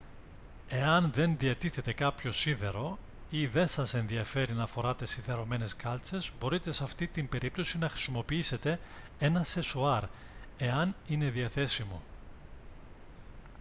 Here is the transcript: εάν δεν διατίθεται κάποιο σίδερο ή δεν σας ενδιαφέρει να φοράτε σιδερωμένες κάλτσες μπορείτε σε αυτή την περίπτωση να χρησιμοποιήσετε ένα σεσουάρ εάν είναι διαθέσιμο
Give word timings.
εάν 0.69 1.11
δεν 1.13 1.37
διατίθεται 1.37 1.93
κάποιο 1.93 2.31
σίδερο 2.31 2.97
ή 3.29 3.47
δεν 3.47 3.67
σας 3.67 3.93
ενδιαφέρει 3.93 4.53
να 4.53 4.67
φοράτε 4.67 5.05
σιδερωμένες 5.05 5.75
κάλτσες 5.75 6.31
μπορείτε 6.39 6.71
σε 6.71 6.83
αυτή 6.83 7.07
την 7.07 7.29
περίπτωση 7.29 7.77
να 7.77 7.89
χρησιμοποιήσετε 7.89 8.79
ένα 9.19 9.43
σεσουάρ 9.43 10.03
εάν 10.57 10.95
είναι 11.07 11.29
διαθέσιμο 11.29 12.01